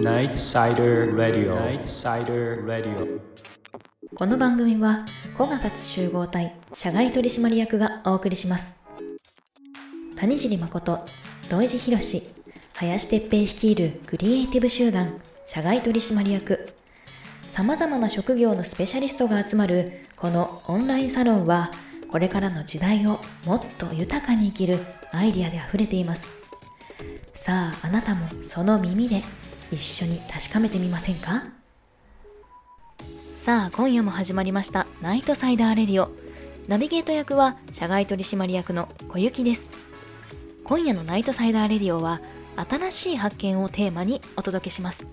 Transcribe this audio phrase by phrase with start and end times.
[0.00, 1.54] Night Sider Radio.
[1.54, 3.20] Night Sider Radio.
[4.14, 5.04] この番組は
[5.36, 8.74] 古賀達集合体社外取締役がお送りします。
[10.16, 11.04] 谷尻誠
[11.50, 11.98] 土井地博
[12.76, 16.72] 林哲平率いるクリエイティブ集団社外取締役。
[17.42, 21.72] さまざまな職業のスペシャリストが集まるこのオンラインサロンは
[22.10, 24.78] これからの時代をもっと豊かに生きる
[25.12, 26.26] アイディアであふれています。
[27.34, 29.22] さああなたもその耳で
[29.72, 31.44] 一緒に確かめてみませんか？
[33.40, 36.10] さあ今夜も始まりましたナイトサイダーレディオ。
[36.68, 39.68] ナビゲート役は社外取締役の小雪です。
[40.64, 42.20] 今夜のナイトサイダーレディオは
[42.68, 45.06] 新しい発見をテーマにお届けします。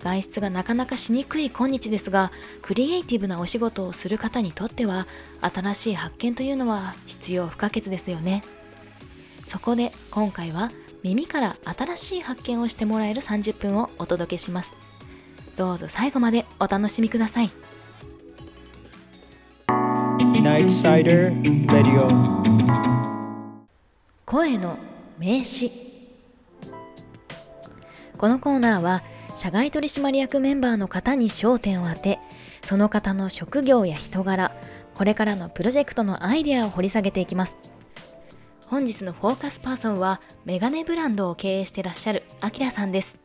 [0.00, 5.06] 外出がなかなかしにくい今日ですがクリエイティブなお仕事をする方にとっては
[5.40, 8.42] 新しい発見というのは必要不可欠ですよね。
[9.46, 10.70] そこで今回は
[11.02, 14.72] 耳から新しい発見をしてもらえる30分をお届けします。
[15.56, 17.50] どうぞ最後までお楽しみください。
[20.40, 21.30] Night Sider
[21.66, 22.08] Radio.
[24.24, 24.78] 声の
[25.18, 25.70] 名詞。
[28.16, 29.02] このコーナーは
[29.34, 32.18] 社外取締役メンバーの方に焦点を当て
[32.62, 34.52] その方の職業や人柄
[34.94, 37.56] これからのプロジェクトのアイデアを掘り下げていきます
[38.70, 43.18] 本日のフォーカスパーソンはメガネブランドを経営してらっしゃるあきらさんです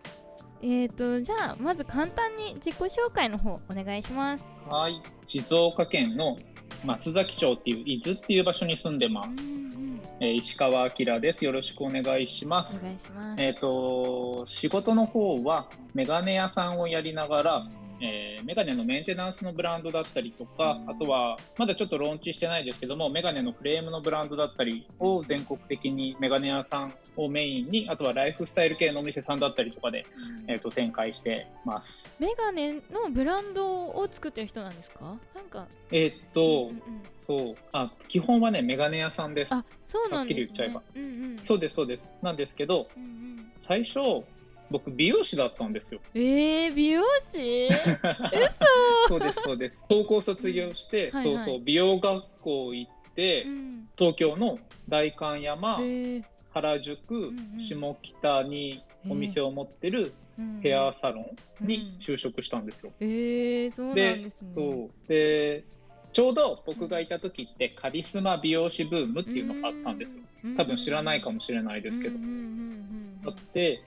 [0.63, 4.43] えーとじゃあまず簡単に自己紹介の方お願いします。
[4.67, 6.35] はい、静岡県の
[6.83, 9.29] 松崎町っていう伊豆っていう場所に住んでます。
[9.29, 11.45] うんえー石川明です。
[11.45, 12.83] よろしくお願いしまうん、おす。
[12.83, 13.43] 願いします。
[13.43, 17.67] えっ、と仕事の方はメガネ屋さんをやりながら、
[18.01, 30.05] えーメガネのメンテナンスのブランドだったりとか、あとはまだちょっとローンチしてないですけども、メガネのフレームのブランドだったりを全国的にメガネ屋さんをメインに、あとはライフスタイル系のお店さんだったりとかで、
[30.47, 32.13] えー、と展開してます。
[32.19, 35.17] メガネのブランドを作ってる人なんですか？
[35.33, 36.81] なんかえっ、と、うんうん
[37.25, 39.51] そうあ基本はねメガネ屋さんです。
[39.51, 40.43] あ、そうなんですね。
[40.43, 41.37] はっきり言っちゃえばうんうん。
[41.43, 43.51] そうですそうですなんですけどうんうん。
[43.67, 44.23] 最初
[44.69, 45.99] 僕美容師だったんですよ。
[46.13, 47.69] えー、美容師？
[49.07, 49.79] そうですそうです。
[49.87, 51.35] 高校卒業して、はいはい。
[51.37, 53.89] そうそう美容学校行って、うん。
[53.97, 54.59] 東京の
[54.89, 56.23] 代官山、えー。
[56.53, 57.23] 原宿、ん
[57.55, 57.61] うん。
[57.61, 60.59] 下北にお店を持ってるうん。
[60.61, 64.51] ヘアサロンに就職したんですよ、えー、そうなんでですね。
[64.53, 65.07] そう。
[65.07, 65.63] で
[66.11, 70.23] ちょうど僕がいた時ってカリスマ美容師ブームっていうのがあったんですよ。
[70.45, 70.55] うん。
[70.55, 72.15] 多分知らないかもしれないですけど。
[72.15, 73.19] うんうんうんうん。
[73.25, 73.83] あって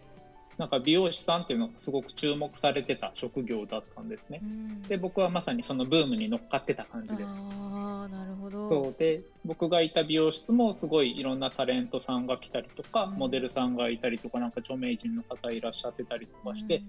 [0.59, 4.47] なんか美容師さんっていうのがすごく注目されてた職業だったんですねう。
[4.47, 4.83] ん。
[4.83, 8.69] で僕はまさにそのブームに乗っかってた感じでああ、なるほど。
[8.69, 16.83] そうで僕がいた美容室もすごいいろんなタレントさんが来たりとか、うんモデルさんがいたりとかなんか著名人の方いらっしゃってたりとかして、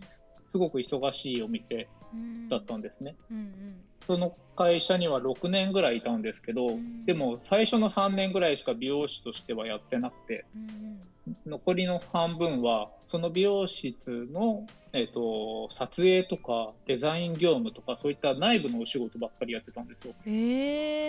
[0.51, 2.49] すごく忙しいお店うん。
[2.49, 3.15] だったんですね。
[3.31, 3.83] うんうん。
[4.05, 7.05] その会社には6年ぐらいいたんですけど、ん。
[7.05, 10.99] でも最初の3年ぐらいしか美容師としてはやってなくてうん
[11.45, 13.93] 残りの半分はその美容室
[14.31, 20.13] の、えっと撮影とかデザイン業務とかそういった内部のお仕事ばっかりやってたんですよ。
[20.25, 20.29] え。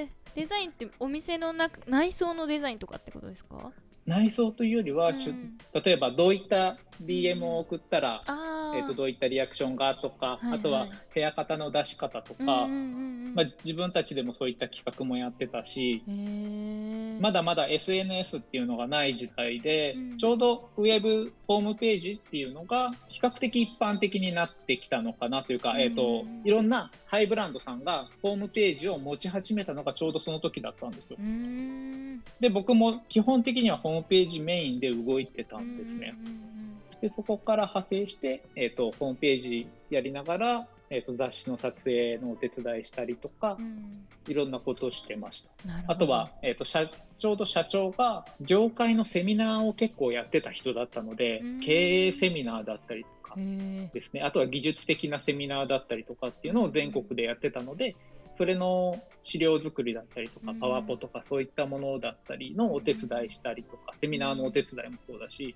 [0.02, 3.72] ー、デザインってお店の中内装のデザインとかってことですか？
[4.06, 5.58] 内装というよりは、うん。
[5.72, 10.58] 例えばどういった DM を送ったら、あーえー、とどういったリアクションがとか、はいはい。
[10.58, 12.44] あとはヘア型の出し方とか、
[13.34, 16.02] まあ、自分たちでもそういった企画もやってたし、
[17.20, 20.18] まだまだ SNS っていうのがない時代で、うん。
[20.18, 26.42] ちょうどウェブホームページっていうのが比較的一般的になってきたのかなというか、えーとうん。
[26.44, 31.16] いろんなハイブランドさんがホームページを持ち始めたのがちょうどその時だったんですよ。
[31.20, 32.22] うーん。
[32.40, 36.14] で僕も基本的にはホームページメインで動いてたんですね。
[36.24, 36.59] うんうん
[37.00, 43.64] でそこから派生して、えー、とホームページやりながら、えー、と雑誌の撮影のお手伝いしたりとかうん。
[43.64, 45.50] うんいろんなことをしてました。
[45.88, 46.86] あとは、えー、と社
[47.18, 51.60] ちょうど社長が業界のセミナーを結構やってた人だったのでうん。
[51.60, 54.20] 経営セミナーだったりとかですね。
[54.22, 57.96] あとは技術的なセミナーだったりとかっていうのを全国でやってたので
[58.40, 60.58] それの資料作りだったりとかうん。
[60.58, 65.54] パワポとかそういったものだったりのお手伝いしたりとかセミナーのお手伝いもそうだし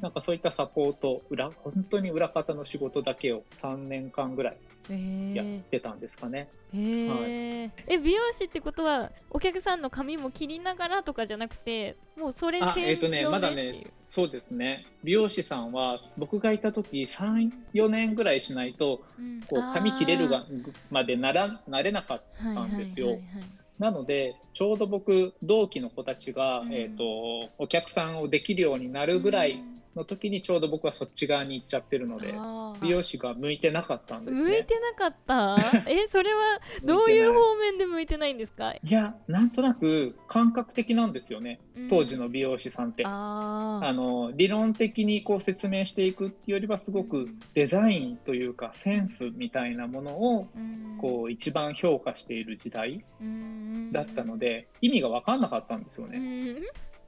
[0.00, 6.48] なんかそういったサポート裏本当に裏方の仕事だけを3年間ぐらいやってたんですかね。
[6.72, 7.70] へー。
[7.86, 14.86] え美容師ってことはお客さんの髪も切りながらとかじゃなくてもうそれあ専えっとねまだ業でっていうねそうですね。
[15.02, 19.40] 美容師さんは僕がいた時34年ぐらいしないとうん。
[19.48, 20.44] こう髪切れるが
[20.90, 23.06] までならなれなかったんですよ。
[23.06, 23.44] はいはいはいはい。
[23.78, 26.74] なのでちょうど僕同期の子たちが、うん。
[26.74, 29.62] えー、とお客さんをできるようになるぐらい
[29.96, 32.34] の時にちょうど僕はそっち側に行っちゃってるので
[32.80, 34.42] 美容師が向いてなかったんですね。
[34.50, 35.56] 向いてなかった？
[35.90, 38.72] えそれはどういう方面で向いてないんですか？
[38.72, 41.60] いやなんとなく感覚的なんですよね。
[41.88, 43.04] 当時の美容師さんって。
[43.06, 50.98] あの理論的にこう説明していくっていうよりはすごくデザインというかセンスみたいなものをうん。
[51.00, 53.90] こう一番評価している時代うん。
[53.92, 56.18] だったので意味が分かんなかったんですようね。
[56.18, 56.56] ん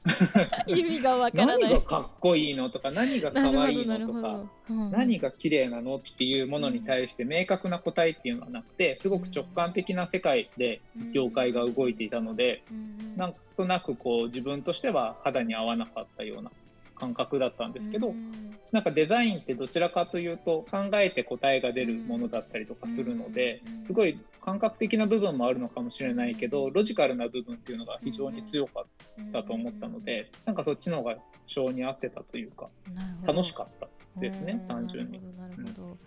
[0.67, 1.63] 意味がわからない。
[1.63, 4.91] 何がかっこいいのとか何が可愛いのとかうん。
[4.91, 10.81] 何が綺麗なのっていうものに対して明確な答えっていうのはなくてすごく直感的な世界で
[11.13, 13.17] 業界が動いていたのでうん。
[13.17, 16.51] なんとなくこう自分としては肌に合わなかったような
[16.95, 18.57] 感覚だったんですけどうん。
[18.73, 32.69] なんかデザインってどちらかというと考えて答えが出るものだったりとかするのでうんすごい感覚的な部分もあるのかもしれないけどロジカルな部分っていうのが非常に強かったと思ったのでなんかそっちの方が性に合ってたというか
[33.27, 33.89] 楽しかった
[34.21, 34.67] ですねうん。
[34.67, 35.21] 単純に。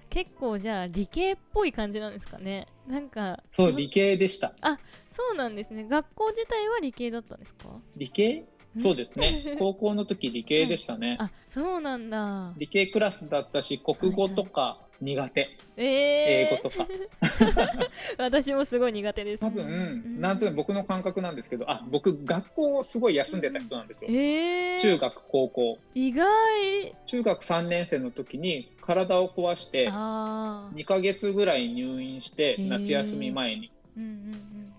[0.09, 2.67] 結構じゃあ理系っぽい感じなんですかね。
[2.87, 4.53] なんかのそう理系でした。
[5.11, 5.85] そうなんですね。
[5.87, 7.69] 学校自体は理系だったんですか？
[7.97, 8.45] 理系？
[8.81, 9.55] そうですね。
[9.59, 11.17] 高校の時理系でしたね。
[11.19, 12.53] あそうなんだ。
[12.57, 15.57] 理系クラスだったし国語とか苦手。
[15.77, 16.87] えー、英語とか。
[18.17, 19.41] 私もすごい苦手です。
[19.41, 24.09] 多分なんとなく僕の感覚なんですけどあ僕学校をすごい休んでた人なんですよ。
[24.09, 25.77] えー、中学高校。
[25.93, 26.25] 意外。
[27.05, 30.77] 中学3年生の時に体を壊してあー。
[30.77, 33.71] 2ヶ月ぐらい入院して夏休み前に。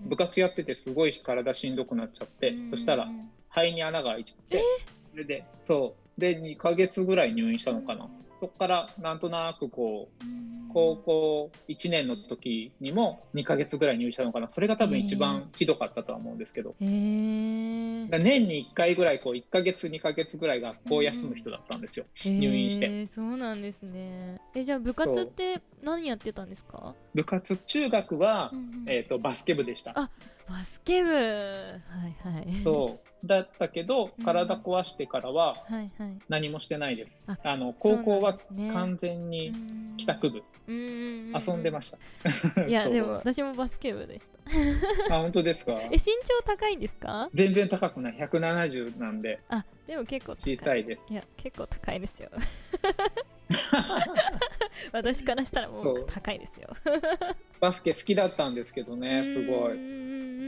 [0.01, 2.71] 部活やっててすごい体しんどくなっちゃってうん。
[2.71, 3.09] そしたら
[3.51, 4.63] 肺に穴が開いちゃって
[5.11, 6.21] それでそう。
[6.21, 8.09] で2ヶ月ぐらい入院したのかな。
[8.41, 14.51] そこからなんとなくこう高校1年の時にも2ヶ月ぐらい入院したのかな。
[14.51, 16.75] それが多分一番ひどかったとは思うんですけど。
[16.81, 22.07] へえだから年に1回ぐらいこう1ヶ月2ヶ月ぐらい学校休む人だったんですよ。
[22.25, 22.87] 入院して。
[22.87, 24.41] へーそうなんですね。
[24.55, 28.85] えじゃあ部活って何やってたんですか、部活中学は、うんうん。
[28.89, 29.93] えー、とバスケ部でした。
[29.95, 30.11] あ
[30.49, 31.11] バスケ部。
[31.11, 32.47] はいはい。
[32.65, 33.09] そう。
[33.27, 34.25] だったけどうん。
[34.25, 35.91] 体壊してからははいはい。
[36.29, 37.11] 何もしてないです。
[37.27, 38.73] ああの高校はそうなんですね。
[38.73, 39.53] 完全に
[39.97, 40.43] 帰宅部。
[40.69, 40.73] 遊
[41.35, 41.91] 遊んでまし
[42.55, 42.63] た。
[42.67, 44.31] いや でも私もバスケ部でし
[45.09, 45.17] た。
[45.17, 45.73] あ本当ですか？
[45.91, 47.29] え身長高いんですか？
[47.35, 48.15] 全然高くない。
[48.17, 49.41] 170なんで。
[49.49, 50.57] あでも結構高い。
[50.57, 51.01] 小さいです。
[51.13, 52.31] いや結構高いですよ。
[54.93, 56.69] 私からしたらもう高いですよ。
[57.61, 59.77] バスケ好きだったんですけどねすごい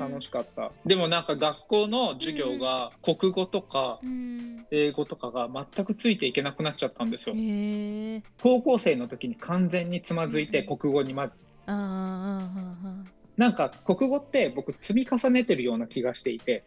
[0.00, 0.73] 楽しかった。
[0.87, 4.67] でもなんか学校の授業が国語とかうん。
[4.73, 7.35] 英語とかが全くついていけなくなっちゃったんですよ。
[7.37, 8.23] へえ。
[8.41, 11.35] 高校生の時に完全につまずいてうん国語にまず。
[11.67, 13.05] あーあーあ
[13.37, 16.64] なんか国語って僕積み重ねてるような気がしていて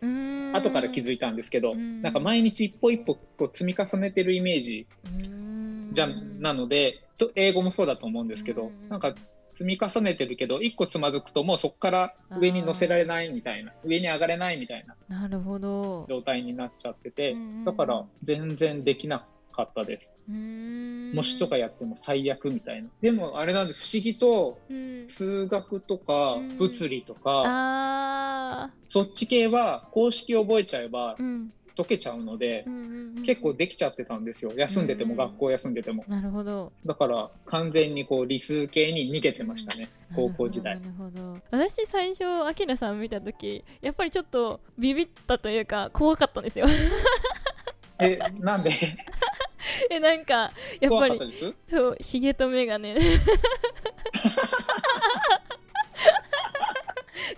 [0.53, 2.01] 後から気づいたんですけどうん。
[2.01, 4.87] なんか毎日一歩一歩こう積み重ねてるイメージ
[5.93, 6.41] じゃん。
[6.41, 8.89] なのでと英語もそうだと思うんですけどうん。
[8.89, 9.13] なんか
[9.53, 16.05] 積み重ねてるけど一個つまずくともうそこから上に乗せられないみたいな上に上がれないみたいななるほど。
[16.09, 20.07] 状態になっちゃっててうんだから全然できなかったです。
[20.27, 22.89] 模試とかやっても最悪みたいな。
[23.01, 25.07] でもあれなんです不思議とうん。
[25.07, 26.57] 数学とかうん。
[26.57, 34.51] 物理とかあそっち系は公式覚えちゃえばーうん解けちゃうのでうんうんうん結構できちゃってたんですよ。
[34.55, 36.03] 休んでてもうん学校休んでても。
[36.07, 36.71] なるほど。
[36.85, 39.87] だから完全にこう理数系に逃げてましたね。
[40.15, 40.79] 高校時代。
[40.79, 46.65] なるほど私最初アキラさん見た時やっぱりちょっとビビったというか怖かったんですよ。
[47.99, 48.71] えなんで？
[49.89, 52.95] えなんかやっ怖ぱりそうヒゲとメガネ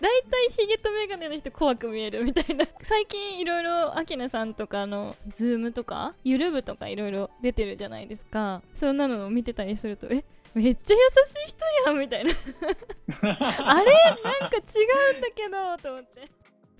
[0.01, 2.65] 大体ヒゲとメガネの人怖く見えるみたいな。
[2.81, 8.61] 最近いろいろアキナさんとかのズームとかゆる部とかいろいろ出てるじゃないですか。
[8.73, 10.23] そんなのを見てたりするとえ
[10.53, 12.31] めっちゃ優しい人やんみたいな。
[13.21, 13.91] あれ？
[14.23, 16.29] なんか違うんだけどと思って。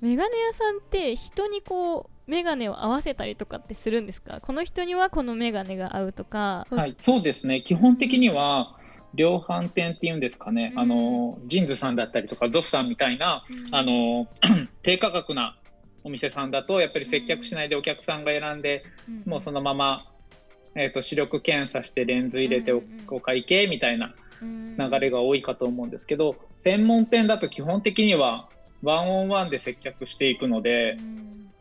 [0.01, 4.39] メガネ屋さんって人にこうメガネを合わせたりとかってするんですか？
[4.41, 7.62] この人にはこのメガネが合うとか、はいそうですね。
[7.62, 8.77] 基本的には
[9.15, 10.79] 量販店っていうんですかね、うん。
[10.79, 13.75] あのジンズさんだったりとかゾフさんみたいなうん。
[13.75, 14.27] あの
[14.84, 15.57] 低価格な
[16.03, 18.84] お店さんだとやっぱり接客しないでお客さんが選んで、
[19.25, 20.05] もうそのまま、
[20.75, 22.74] えー、と視力検査してレンズ入れて
[23.07, 28.50] お会計みたいなの流れが多いかと思うんですけど専門店だと基本的には
[28.84, 30.98] ワンオンワンで接客していくので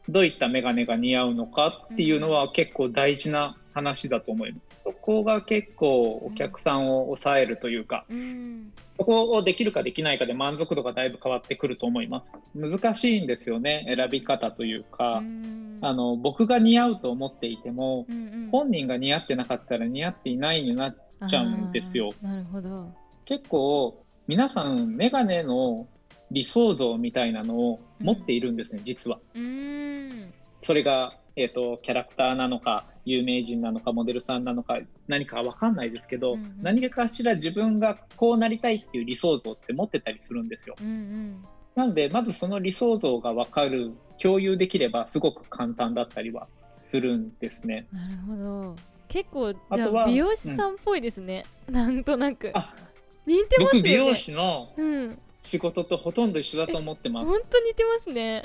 [0.09, 4.84] どういったメガネが似合うのかっていうのは結構大事な話だと思います。
[5.05, 12.27] そこが結構お客さんを抑えるというか、うんそこをできるかできないかで満足度がだいぶ変わってくると思います。
[12.55, 20.97] 難しいんですよね、選び方というか、うんあの僕が似合うと思っていても、うんうん本人が似合ってなかったら似合っていないになっ
[21.29, 22.11] ちゃうんですよ。
[22.23, 22.95] なるほど。
[23.27, 25.87] 結構皆さんメガネの
[26.31, 29.19] 理想像みたいなのを持っているんですね、実は。
[30.65, 34.79] それが、えー、とキャラクターなのか有名人なのかモデルさんなのか
[35.09, 40.75] 何かわかんないですけど、うんうん何かしら自分がこうなりたいっていう理想像って持ってたりするんですよ。
[40.81, 41.45] うんうん
[41.75, 43.93] なのでまずその理想像がわかる
[44.23, 46.47] 共有できればすごく簡単だったりは
[46.79, 47.87] するんですね。
[47.93, 48.77] なるほど。
[49.09, 51.45] 結構じゃあとはあ美容師さんっぽいですね。
[51.69, 52.53] なんとなく。
[52.55, 52.73] あ
[53.27, 53.83] 似てますよね。
[53.83, 55.19] 僕美容師のうん。
[55.43, 57.27] 仕事とほとんど一緒だと思ってます。
[57.27, 58.45] 本当似てますね。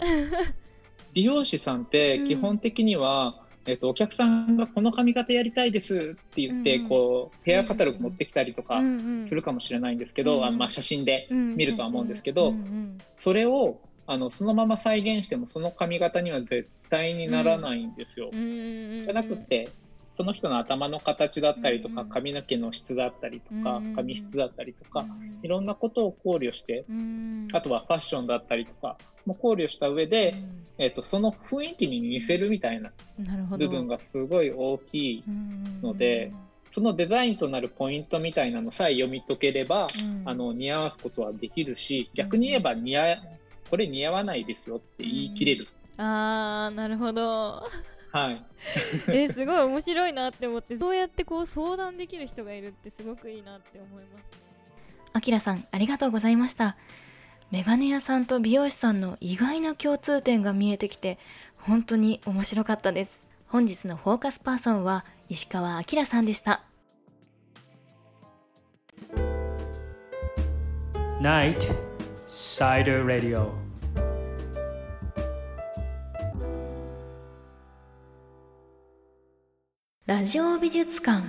[1.13, 2.27] 美容師さんってうん。
[2.27, 3.35] 基本的には、
[3.65, 5.97] えっと、お客さんがこの髪型やりたいですっ
[6.33, 6.89] て言って、うんうん。
[6.89, 9.27] こうヘアカタログ持ってきたりとかうんうん。
[9.27, 18.29] するかもしれないんですけど、うんあのまあ、写真でうん見るとは思うんですけどうんうんそれをあのそのまま再現してもその髪型には絶対にならないんですよ。
[18.33, 18.47] うんうん
[18.97, 19.03] うん。
[19.03, 19.69] じゃなくて
[20.19, 30.35] その人の頭の形だったりとか、髪の毛の質だったりとか、髪質だったりとか、うんいろんなことを考慮して、うんあとはファッションだったりとかも考慮した上で、
[30.77, 32.91] えっとその雰囲気に似せるみたいな
[33.57, 35.23] 部分がすごい大きい
[35.81, 36.33] ので
[36.75, 40.29] そのデザインとなるポイントみたいなのさえ読み解ければ、うん。
[40.29, 43.17] あの似合わすことはできるし逆に言えば似合
[43.69, 47.63] これ似合わないですよって言い切れる、あーなるほど
[48.11, 48.43] はい、
[49.07, 54.49] えすごい面白いなって思ってそうやってこう相談できる人がいるってすごくいいなって思います
[55.13, 56.77] あきらさんありがとうございました。
[57.51, 61.17] メガネ屋さんと美容師さんの意外な共通点が見えてきて
[61.57, 63.27] 本当に面白かったです。
[63.47, 66.63] 本日のフォーカスパーソンは石川あきらさんでした。
[71.19, 71.57] Night
[72.27, 73.47] Cider Radio.
[73.47, 73.68] ラ
[80.09, 81.23] ラジオ美術館。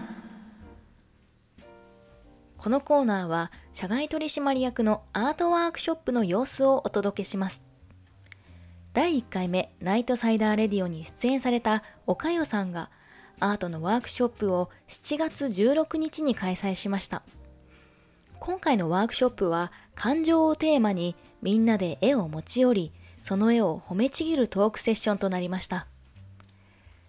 [2.56, 7.60] このコーナーは社外取締役のアートワークショップの様子をお届けします。
[8.94, 12.88] 第1回目ナイトサイダーレディオに出演された岡代さんが
[13.38, 17.22] アートのワークショップを7月16日に開催しました。
[18.38, 25.86] 今回のワークショップは感情をテーマにみんなで絵を持ち寄りその絵を褒めちぎるトークセッションとなりました。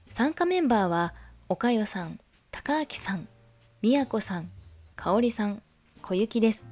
[0.07, 1.13] 参加メンバーは
[1.51, 2.17] 岡代さん、
[2.49, 3.27] 高明さん、
[3.81, 4.49] みやこさん、
[4.95, 5.61] かおりさん、
[6.01, 6.65] 小雪です。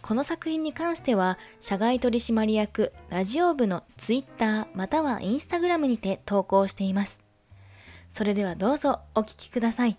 [0.00, 7.20] この作品に関しては、社外取締役ラジオ部のツイッターまたはインスタグラムにて投稿しています。
[8.12, 9.98] それではどうぞお聞きください。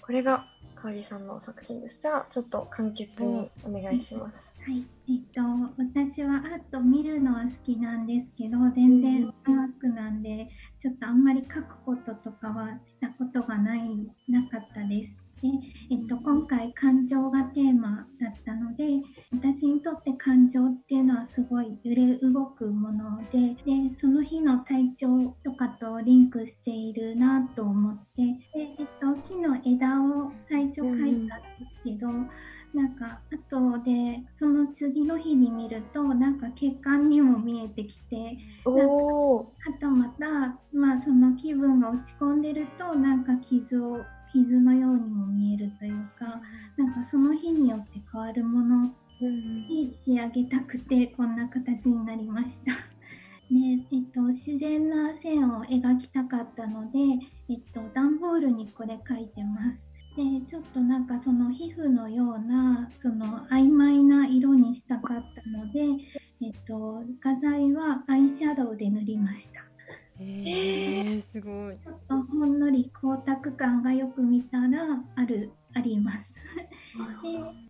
[0.00, 0.46] これが
[0.82, 2.00] かわりさんの作品です。
[2.00, 4.58] じゃあちょっと簡潔にお願いします。
[4.66, 5.40] はい、えっと、
[5.78, 10.48] 私はアート見るのは好きなんですけど全然アークなんで
[10.80, 13.80] ちょっとあんまり描くこととかはしたことがない
[14.28, 15.21] なかったです。
[15.42, 15.48] で、
[15.90, 18.84] えっと、今回感情がテーマだったので
[19.32, 28.36] 私にとって感情っていうのはすごい揺れ動くものででその日の体調とかとリンクしているなと思ってで、
[28.78, 32.08] えっと、木の枝を最初描いたんですけど、
[32.74, 43.98] なんか後でその次の日に見るとなんか血管にも見えてきておお、あとまた、まあ、その気分が落ち込んでるとなんか傷を
[44.32, 46.40] 傷のようにも見えるというか
[46.76, 52.72] なんかその日によって変わるものうんに仕上げたくてこんな形になりました。
[53.50, 53.58] で
[53.92, 56.98] えっと、自然な線を描きたかったので、
[57.50, 59.92] えっと、段ボールにこれ描いてます。
[60.16, 65.80] でちょっとなんかその皮膚のようなその曖昧な色にしたかったので、
[66.42, 69.71] えっと、画材はアイシャドウで塗りました。
[70.22, 71.76] えー、すごい。
[71.78, 76.34] ちょっとほんのり光沢感がよく見たらあるあります。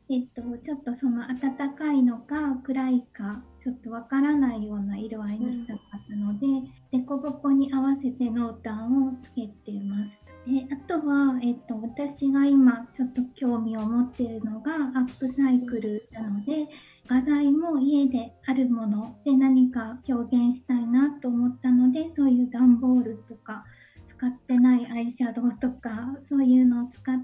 [0.09, 6.47] で、えっと、ちょっとその暖かいのか暗いかちょっとわからないような色合いにしたかったので、
[6.91, 10.23] 凸凹に合わせて濃淡をつけています。
[10.47, 16.67] であとは、えっと、私が今ちょっと興味を持っているのがアップサイクルなので
[17.07, 23.65] 画材も家であるもので何か表現したいなと思ったのでそういう段ボールとか
[24.09, 27.17] 使ってないアイシャドウとかそういうのを使っ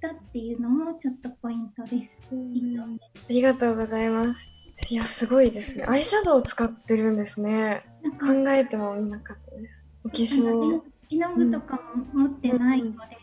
[0.00, 2.10] たっていうのもちょっとポイントです。
[2.30, 4.56] ありがとうございます。
[4.90, 5.84] いや、すごいですね。
[5.88, 7.84] アイシャドウを使ってるんですね。
[8.20, 9.84] 考えてもみなかったです。
[10.04, 10.82] お化粧。
[11.10, 11.80] 絵の具とか
[12.12, 13.16] も持ってないので、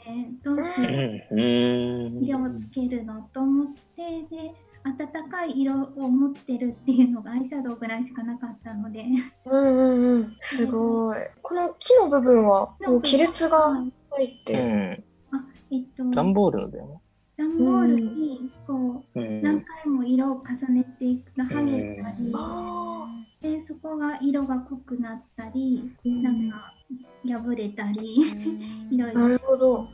[0.43, 0.89] どうしよ
[1.31, 1.39] ううん。
[1.39, 2.23] うん。
[2.23, 4.53] 色をつけるのと思ってで
[4.83, 9.05] 暖かい色を持ってるっていうのがアイシャドウぐらいしかなかったので
[9.45, 10.37] うんうんうん。
[10.39, 11.17] すごい。
[11.41, 13.73] この木の部分は、こう亀裂が
[14.11, 15.03] 入って
[15.73, 17.01] えっと段ボールのだよね。
[17.35, 19.41] 段ボールにこううん。
[19.41, 23.07] 何回も色を重ねていくと剥げたり、あ
[23.41, 26.73] でそこが色が濃くなったり、ーなんか
[27.25, 28.17] 破れたり、
[28.91, 29.87] いろいろなるほど。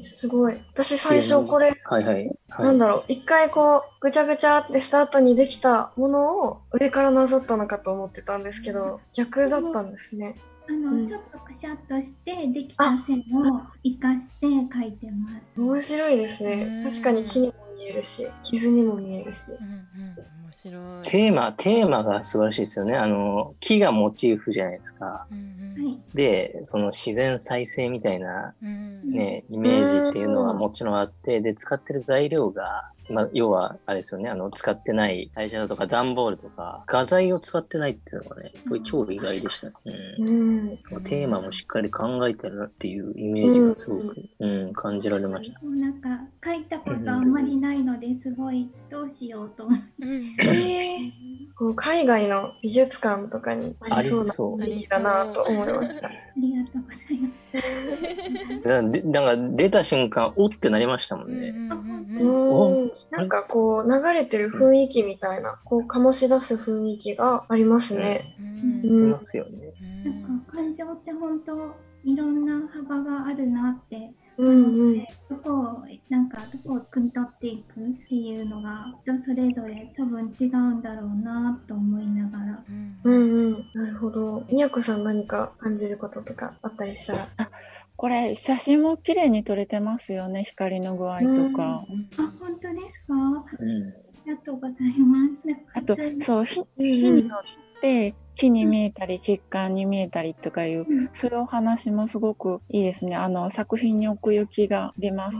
[0.00, 0.54] すごい。
[0.72, 2.26] 私最初これ、はいはい。
[2.48, 10.34] はい、なんだろう、一回こう、ぐちゃぐちゃってした後にできたものを上からなぞったのかと思ってたんですけど、逆だったんですね。
[10.68, 15.60] あの、うんちょっとくしゃっとしてできた線を生かして描いてます。
[15.60, 16.84] 面白いですね。
[16.84, 19.50] 確かに木にも見えるし、傷にも見えるし。
[19.52, 22.96] うんうん面白いテーマ、テーマが素晴らしいですよね。
[22.96, 25.26] あの、木がモチーフじゃないですか。
[25.30, 25.38] うん
[25.76, 39.74] うんはい、で、その自然再生みたいなうんね、イメージっていうのはもちろんあって、で、使ってる材料が、まあ、要は、あれですよね、あの、使ってない会社だとか段ボールとか、画材を使ってないっていうのがね、これ超意外でしたね。
[40.18, 41.04] うんうん。
[41.04, 45.60] テーマもしっかり考えてるなっていうイメージがすごく、うん、感じられました。
[45.60, 46.08] もうなんか
[46.44, 49.84] 書いたことあんまりないのですごいどうしようと思って。
[50.00, 54.32] うんえーこう海外の美術館とかにありそうな
[54.66, 56.08] 雰囲気だなと思いました。
[56.38, 57.28] ありがとうございま
[58.62, 58.62] す。
[58.68, 61.52] なんか出た瞬間、おってなりましたもんね。
[61.52, 68.36] なんかこう流れてる雰囲気みたいな、こう醸し出す雰囲気がありますね。
[68.82, 69.72] いうんますよね。
[70.04, 75.06] なんか感情って本当いろんな幅があるなってうんうん。
[75.28, 83.66] どこをなんかどこを汲み取っていくっていうのが人それぞれ多分違うんだろうなと思いながらうんうん。
[83.74, 84.44] なるほど。
[84.50, 87.28] みやこさん何か感じることとかあったりしたら？
[87.96, 91.84] これ写真も綺麗に撮れてますよね光の具合とか、あ
[92.38, 93.14] 本当ですか？
[93.14, 93.90] あうん。
[94.26, 96.62] りがとうございますあとそう火
[97.10, 101.10] によって木に見えたり血管に見えたりとかいううん。
[101.12, 103.16] そういうお話もすごくいいですね。
[103.16, 105.38] あの作品に奥行きが出ます、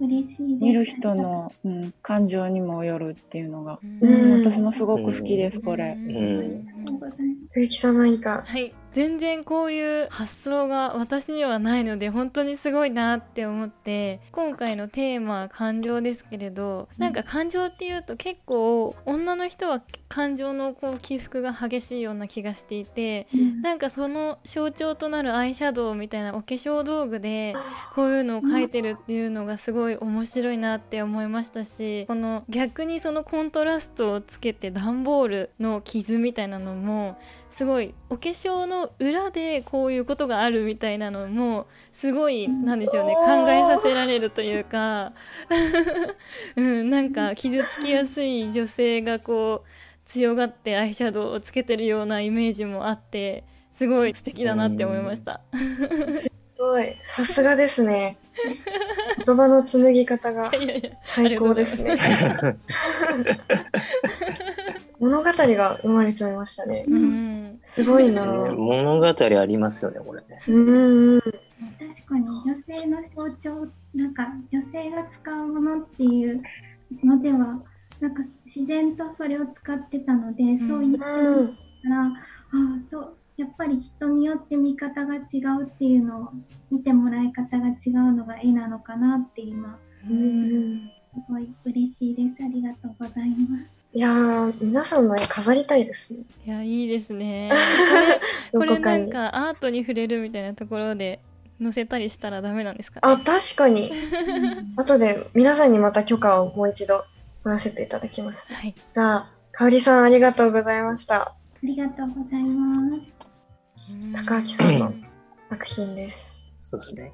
[0.00, 4.42] 嬉しいです見る人の、うん、感情にもよるっていうのが、ううん。
[4.42, 7.16] ん、私もすごく好きですこれ、ありがとうございます
[7.52, 8.42] 冬木さん何か？
[8.46, 23.56] はい全然こういう発想が私にはないので本当にすごいなって思って今回のテーマは感情ですけれどなんか感情っていうと結構女の人は感情のこう起伏が激しいような気がしていてうん。
[23.60, 27.54] なんかその象徴となるアイシャドウみたいなお化粧道具で
[27.94, 37.18] こういうのを描いてるっていうのがすごい面白いなって思いましたしこの逆にそのコントラストをつけて段ボールの傷みたいなのも
[37.56, 45.14] すごいお化粧の裏でこういうことがあるみたいなのもすごいなんでしょうね考えさせられるというか、
[46.54, 49.68] うん、なんか傷つきやすい女性がこう
[50.04, 55.40] 強がってアイシャドウをつけてるようなイメージもあってすごい素敵だなって思いました。
[55.54, 56.94] すごい。
[57.04, 58.18] さすがですね。
[59.24, 61.96] 言葉の紡ぎ方がいやいや最高ですね。
[64.98, 66.84] 物語が生まれちゃいましたね。
[66.88, 68.26] うんすごいな。
[68.26, 71.20] ねう物語ありますよね、これうん。
[71.20, 76.42] 確かに女性の象徴なんか女性が使うものっていう
[77.04, 77.62] のでは
[78.00, 80.98] なんか自然とそれを使ってたので、そういううん。
[80.98, 81.02] か
[81.88, 82.10] らあ
[82.52, 85.18] あそうやっぱり人によって見方が違
[85.60, 86.28] うっていうのを
[86.70, 89.78] 見てもらい方が違うのが絵なのかなって今
[90.08, 96.18] うんすごい嬉しいですありがとうございますいやー、皆さんの絵飾りたいですね。
[96.44, 97.50] いやいいですね。
[98.52, 101.18] これこれなんどこかアートに触れるみたいなところで
[101.62, 103.90] 載せたりしたらダメなんですか、あ、確かに。
[104.76, 107.06] 後で皆さんにまた許可をもう一度
[107.42, 108.52] 取らせていただきます。
[108.52, 108.74] はい。
[108.92, 111.22] じゃあ、かおりさんありがとうございました。
[111.22, 112.98] ありがとうございま
[113.76, 114.92] す高明さんの
[115.48, 116.34] 作品です。
[116.58, 117.12] そうですね。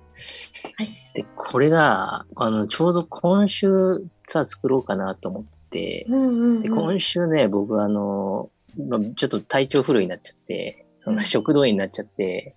[0.79, 0.89] はい。
[1.15, 5.62] で、これが、あの、ちょうど今週さ、作ろうかなと思って、
[6.09, 6.75] うんうん、でうん。
[6.75, 8.51] 今週ね、僕あの、
[8.89, 12.55] まあちょっと体調不良になっちゃって、その食道炎になっちゃって、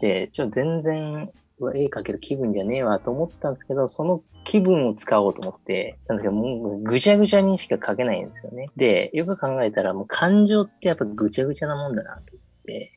[0.00, 1.30] で、ちょっと全然、
[1.74, 8.68] 絵描ける気分じゃねえわと思ったんですけど、その気分を使おうと思って、なんだけどもうぐちゃぐちゃにしか描けないんですよね。
[8.76, 12.92] で、よく考えたらもう感情ってやっぱぐちゃぐちゃなもんだなと思って、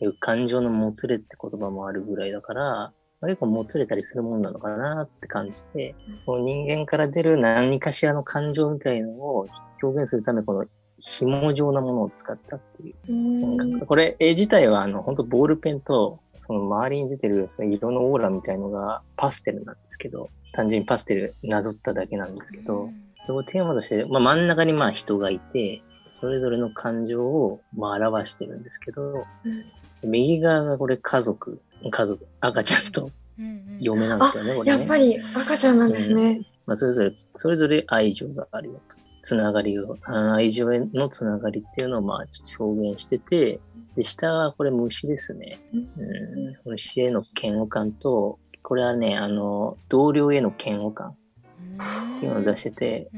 [0.00, 2.92] よく感情のもつれって言葉もあるぐらいだから、まあ
[3.26, 5.94] 結構もつれたりするもんなのかなって感じて、
[6.26, 9.46] この人間から出る何かしらの感情みたいのを
[9.82, 10.64] 表現するためこの
[10.98, 13.12] 紐状なものを使ったっていう。
[13.12, 13.80] うん。
[13.80, 22.90] これ絵自体はあの本当ボールペンとその周りに出てるその色のオーラみたいのがパステルなんですけど、単純にパステルなぞっただけなんですけど、
[23.26, 29.24] それをテーマとして、まあ、真ん中にまあ人がいて、それぞれの感情をまあ表してるんですけど、
[30.02, 33.10] 右側がこれ家族、家族、赤ちゃんと
[33.80, 34.78] 嫁なんですよね、これね。
[34.78, 36.40] やっぱり赤ちゃんなんですね。
[36.66, 38.96] まあ、それぞれ、それぞれ愛情があるよと。
[39.24, 42.26] つながりを、あ愛情へのつながりっていうのをまあ
[42.58, 43.58] 表現してて、
[43.96, 45.58] で、下はこれ虫ですね。
[45.72, 51.16] うん、虫への嫌悪感と、これはね、あの、同僚への嫌悪感
[52.18, 53.10] っていうのを出してて、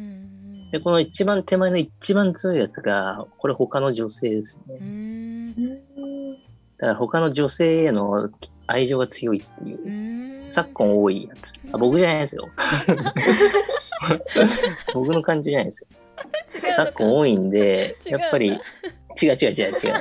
[0.70, 5.06] で、この一番手前の一番強いやつが、これ他の女性ですよね。
[6.78, 8.28] だから他の女性への
[8.66, 11.54] 愛情が強いっていう、昨今多いやつ。
[11.72, 12.48] あ僕じゃないですよ。
[14.94, 15.88] 僕の感じじゃないですよ。
[16.74, 18.60] 昨今多いんで、やっぱり、違う
[19.20, 19.94] 違う違う違う。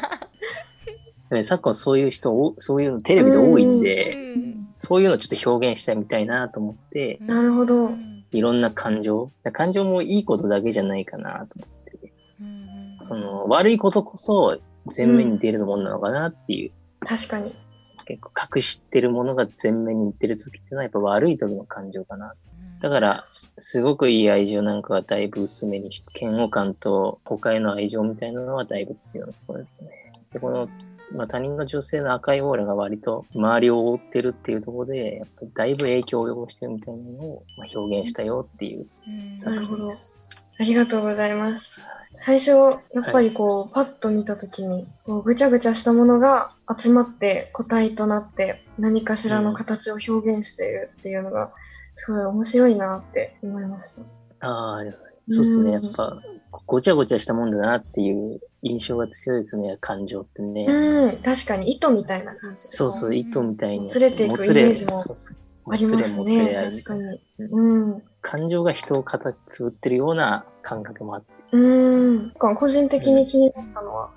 [1.32, 4.18] ね昨今そういう人お、そういうのテレビで多いんで、
[4.78, 7.92] そういうのをちょっと表現したいみたいなと思って、なるほど。
[8.32, 12.14] いろんな感情、感情もいいことだけじゃないかなと思って、
[13.02, 14.58] その悪いことこそ
[14.96, 16.72] 前面に出るものなのかなっていう、
[17.06, 17.54] 確かに。
[18.06, 22.36] 結構隠してるものが前面に出るときっていうのはやっぱ悪い時の感情かなと。
[22.82, 23.26] だから、
[23.58, 29.90] すごくいい愛情なんかはだいぶ薄めにして、嫌悪感と他への愛情みたいなのはだいぶ強いところですね。
[30.32, 30.70] で、この、
[31.16, 38.86] まあ、他人の女性の赤いオーラが割と周りを覆ってるっていうところで、やっぱりだいぶ影響を及ぼしてるみたいなのをまあ表現したよっていう
[39.36, 40.45] 作品です。
[40.58, 41.82] ありがとうございます。
[42.18, 51.54] 最初、やっぱりこう、パッと見たときに、こうぐちゃぐちゃしたものが集まって個体となって何かしらの形を表現しているっていうのが、
[51.96, 53.96] すごい面白いなって思いまし
[54.40, 54.48] た。
[54.48, 54.84] ああ、
[55.30, 55.72] そうですね。
[55.74, 56.22] やうんっぱ、
[56.66, 60.66] ごちゃごちゃしたもんだなっていう印象が強いですね、感情ってね。
[60.68, 62.72] うん、確かに糸みたいな感じで。
[62.72, 63.82] そうそう、糸みたいに。
[63.82, 65.02] もつれていくイメージも
[65.72, 66.56] ありますね。
[66.72, 67.20] 確かに。
[67.40, 67.62] う
[67.96, 68.04] ん。
[68.26, 71.28] 感情が人を形作ってるような感覚もあって。
[71.52, 72.32] うん。
[72.32, 74.10] 個人的に気になったのは、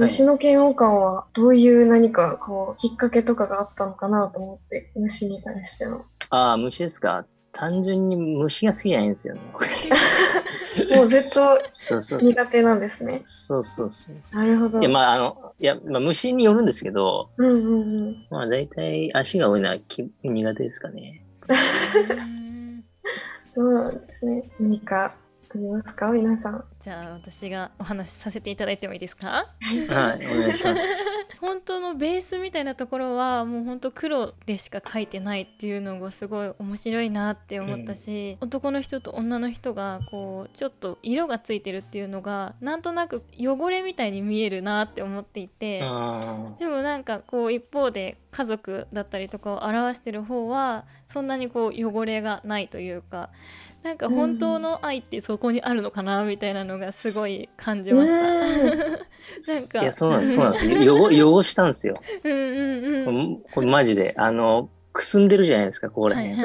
[0.00, 6.06] 虫の嫌悪感はどういう何かこうきっかけとかがあったのかなと思って、虫に対しての。
[6.30, 7.26] ああ、虫ですか。
[7.52, 9.42] 単純に虫が好きじゃないんですよね。
[10.96, 11.60] もうずっと。
[12.22, 13.20] 苦手なんですね。
[13.22, 14.42] そうそうそうそう。
[14.42, 14.80] なるほど。
[14.80, 18.26] いや、まあ、あの、いや、まあ、虫によるんですけど、うんうんうん。
[18.30, 21.22] まあ、大体足が多いのはき苦手ですかね。
[23.54, 24.42] そうなんですね。
[24.58, 25.14] 何か
[25.54, 26.10] ありますか？
[26.10, 26.64] 皆さん。
[26.80, 29.48] じゃあ私がお話しさせていただいてもいいですか？
[29.60, 29.86] はい、お
[30.40, 30.86] 願いします。
[31.40, 45.80] 本当のベースみたいなところはもう本当黒でしか描いてないっていうのがすごい面白いなって思ったし、男の人と女の人がこうちょっと色がついてるっていうのがなんとなく汚れみたいに見えるなって思っていて。
[45.82, 53.30] あでもなんかこう一方で家族だったりとかを表してる方はそんなにこう汚れがないというか
[53.82, 58.22] なんか本当の愛ってそこにあるのかなみたいなのがすごい感じました。
[59.54, 60.68] なんかいや、そうなんです、そうなんです。
[60.70, 61.94] よ 汚汚したんですよ。
[62.24, 63.42] うんうんうん。
[63.52, 64.14] これマジで。
[64.16, 66.36] あの、くすんでるじゃないですか、ここら辺。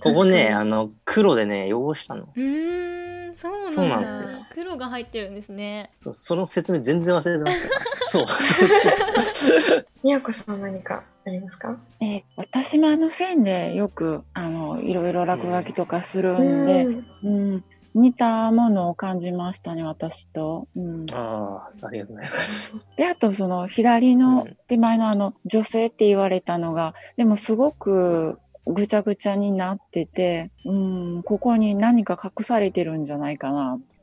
[0.00, 2.28] ここね、あの、黒でね、汚したの。
[2.34, 2.88] うーん
[3.34, 5.90] そうなんだそうなんですよ黒が入ってるんですね。
[5.94, 7.68] そその説明全然忘れてました。
[8.06, 8.26] そう。
[8.26, 11.78] そうそうそうにみやこさん何かありますか？
[12.00, 17.04] えー私もあの線でよくあのいろいろ落書きとかするんで、うん。
[17.22, 17.64] うん、
[17.94, 20.68] 似たものを感じましたね私と。
[20.76, 22.86] うん、ああ、ありがとうございます。
[22.96, 33.78] であとその左の手前のあの女性って言われたのがでもすごくぐちゃぐちゃになってて、うん、ここに何か隠されてるんじゃないかな。
[33.78, 33.97] って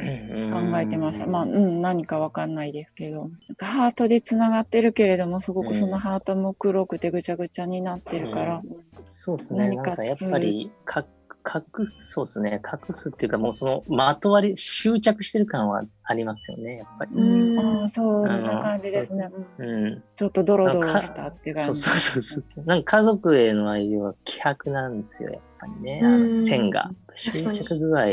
[0.00, 1.26] 考えてました。
[1.26, 3.30] まあ、うん、何かわかんないですけど。
[3.58, 8.62] ハートでつながってるけれども、すごくそのハートも黒くてぐちゃぐちゃになってるから。
[9.04, 9.68] そうですね。
[9.68, 11.04] 何かやっぱり、か
[11.46, 12.60] 隠す、そうですね。
[12.64, 17.10] 隠すっていうか、もうその、まとわり、執着してる感はありますよね、やっぱり。
[17.14, 19.30] うん、そんあのな感じですね。
[19.58, 20.02] うんうん。
[20.16, 21.66] ちょっとドロドロかしたって感じ。
[21.66, 22.64] そうそうそうそう。
[22.64, 26.00] なんか家族への愛情は希薄なんですよ、やっぱりね。
[26.02, 26.90] あうんの線が。
[27.16, 28.06] 執着具合を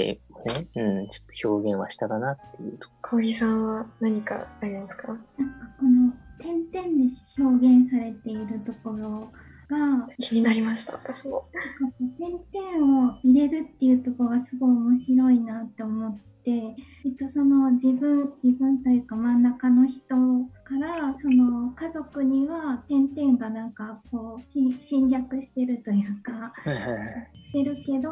[0.46, 5.08] ね、うん、ちょっと表現はしたかなっていうとこ香織さんは何かありますか？
[5.08, 5.24] なんか
[5.80, 9.32] この点々で表現されているところ
[9.70, 11.50] が気になりました、私も。
[11.80, 11.98] なんか
[12.54, 20.16] 点々を入れるっていうところがすごい面白いなって思って、えっと、その自分自分というか真ん中の人
[20.64, 27.32] からその家族には点々がなんかこうし侵略してるというかはいはいはい。
[27.48, 28.10] してるけど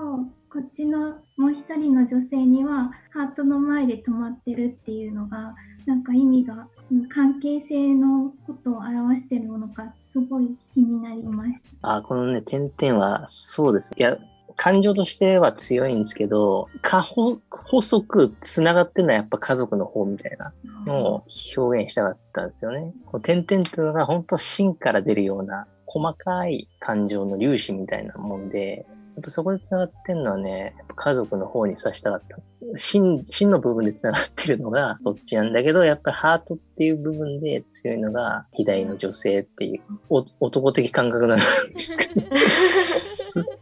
[0.56, 5.54] こっちのもう一人の女性にはハートの前で止まってるっていうのが
[5.86, 6.70] なんか意味が
[7.10, 11.98] 関係性のことを表してるものかすごい気になりました。
[11.98, 13.94] あ、このね、点々は、そうです。
[13.98, 14.18] いや、
[14.56, 20.54] 感情としては強いんですけど、過保細く繋がってるのはやっぱ家族の方みたいな
[20.86, 21.24] のを
[21.58, 22.94] 表現したかったんですよね。
[23.08, 32.38] この点々っていうのが本当芯から出るような細かい感情の粒子みたいなもんで、やっぱそこで繋がってんのはね、やっぱ家族の方にさしたかった。
[32.76, 41.44] 芯、芯の部分で繋がってるのがそっちなんだけど、やっぱりハートっていう部分で強いのが左の女性っていう、お男的感覚なんで
[41.80, 42.28] すかね。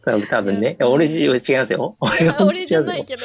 [0.05, 0.77] 多 分多分ね。
[0.81, 1.95] 俺自身は違いますよ。
[1.99, 3.23] 俺があ俺じゃないけど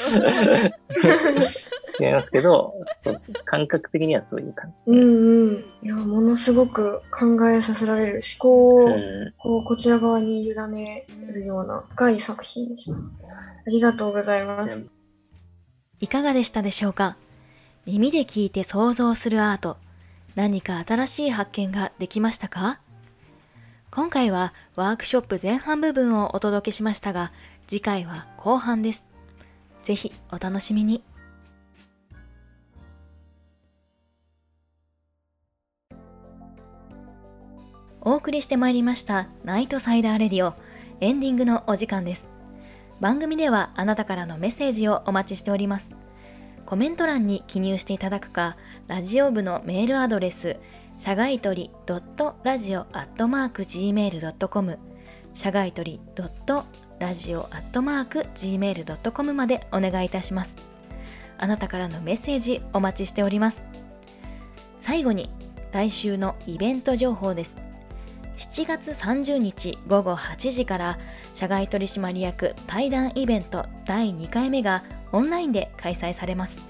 [2.00, 5.64] 違いますけど、そうそう感覚的にはそういう感うんうん。
[5.82, 8.92] いや、ものすごく考えさせられる思考じ。
[8.92, 12.96] をうんこうこちら側に委ねるような深い作品でした。
[12.96, 14.97] ありがとうございます。
[16.00, 17.16] いかがでしたでしょうか？
[17.84, 19.76] 耳で聞いて想像するアート。
[20.36, 22.78] 何か新しい発見ができましたか？
[23.90, 27.32] 今回はワークショップ前半部分をお届けしましたが、
[27.66, 29.04] 次回は後半です。
[29.82, 31.02] ぜひお楽しみに。
[38.00, 40.54] お送りしてまいりましたナイトサイダーレディオ
[41.00, 42.28] エンディングのお時間です。
[43.00, 45.90] 番組ではあなたからのメッセージをお待ちしております。
[46.66, 48.58] コメント欄に記入していただくか、
[48.88, 50.56] ラジオ部のメールアドレス、
[50.98, 54.78] 社外取り .radio.gmail.com
[55.32, 56.00] 社外取り
[57.00, 60.56] .radio.gmail.com までお願いいたします。
[61.38, 63.64] あなたからのメッセージお待ちしております。
[64.80, 65.30] 最後に、
[65.72, 67.67] 来週のイベント情報です。
[68.38, 70.98] 7月30日午後8時から
[71.34, 76.62] 社外取締役対談イベント第2回目がオンラインで開催されます。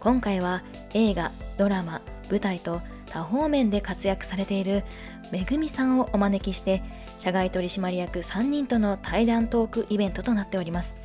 [0.00, 0.62] 今回は
[0.94, 4.82] 映画ドラマ舞台と多方面で活躍されている
[5.30, 6.82] めぐみさんをお招きして
[7.18, 10.96] 社外取締役3人との対談トークイベントとなっております。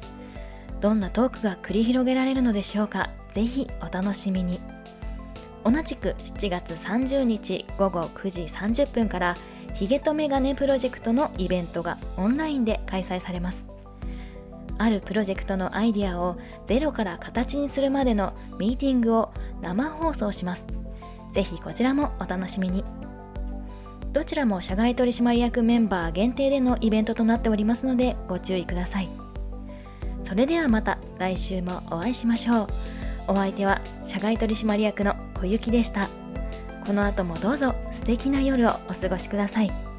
[0.80, 3.10] どんなトークが繰り広げられるのでしょうか？
[3.34, 4.62] ぜひお楽しみに。
[5.65, 9.36] 同じく7月30日午後9時30分から
[9.73, 13.65] ヒゲとメガネプロジェクトのイベントがオンラインで開催されます。
[14.77, 19.31] あるプロジェクトのアイデアをゼロから形にするまでのミーティングを
[19.62, 20.65] 生放送します。
[21.31, 22.83] ぜひこちらもお楽しみに。
[24.12, 29.09] どちらも社外取締役メンバー限定でのイベントとなっておりますのでご注意ください。
[30.23, 32.67] それではまた来週もお会いしましょう。
[33.27, 36.09] お相手は社外取締役の小雪でした。
[36.86, 39.92] この後もどうぞ素敵な夜をお過ごしください。